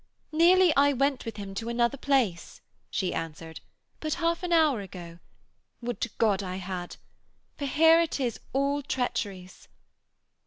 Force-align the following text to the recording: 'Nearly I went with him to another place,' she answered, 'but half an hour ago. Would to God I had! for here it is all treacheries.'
'Nearly 0.31 0.75
I 0.75 0.93
went 0.93 1.25
with 1.25 1.37
him 1.37 1.53
to 1.53 1.69
another 1.69 1.95
place,' 1.95 2.59
she 2.89 3.13
answered, 3.13 3.59
'but 3.99 4.15
half 4.15 4.41
an 4.41 4.51
hour 4.51 4.81
ago. 4.81 5.19
Would 5.79 6.01
to 6.01 6.09
God 6.17 6.41
I 6.41 6.55
had! 6.55 6.97
for 7.55 7.65
here 7.67 8.01
it 8.01 8.19
is 8.19 8.39
all 8.51 8.81
treacheries.' 8.81 9.67